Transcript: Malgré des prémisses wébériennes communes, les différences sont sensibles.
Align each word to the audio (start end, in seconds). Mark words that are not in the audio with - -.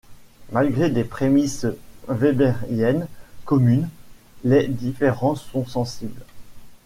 Malgré 0.51 0.89
des 0.89 1.03
prémisses 1.03 1.67
wébériennes 2.07 3.05
communes, 3.45 3.87
les 4.43 4.67
différences 4.67 5.43
sont 5.51 5.67
sensibles. 5.67 6.23